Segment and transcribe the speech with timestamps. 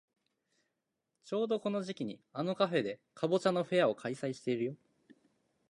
[1.25, 4.75] ちょうどこの時期にあのカフェでかぼちゃのフェアを開催してるよ。